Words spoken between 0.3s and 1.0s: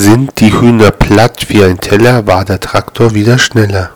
die Hühner